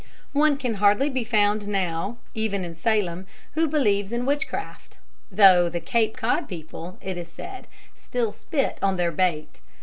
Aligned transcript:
One 0.33 0.57
can 0.57 0.73
hardly 0.81 1.11
be 1.11 1.23
found 1.23 1.67
now, 1.67 2.17
even 2.33 2.65
in 2.65 2.73
Salem, 2.73 3.27
who 3.53 3.67
believes 3.67 4.11
in 4.11 4.25
witchcraft; 4.25 4.97
though 5.31 5.69
the 5.69 5.79
Cape 5.79 6.17
Cod 6.17 6.49
people, 6.49 6.97
it 7.01 7.19
is 7.19 7.27
said, 7.31 7.67
still 7.95 8.31
spit 8.31 8.79
on 8.81 8.97
their 8.97 9.11
bait. 9.11 9.59